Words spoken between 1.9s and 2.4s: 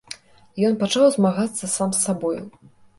з сабою.